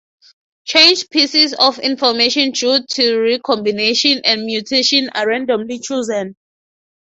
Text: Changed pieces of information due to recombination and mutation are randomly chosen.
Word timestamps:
Changed 0.65 1.11
pieces 1.11 1.53
of 1.53 1.77
information 1.77 2.53
due 2.53 2.79
to 2.89 3.17
recombination 3.19 4.19
and 4.25 4.45
mutation 4.47 5.11
are 5.13 5.27
randomly 5.27 5.77
chosen. 5.77 6.35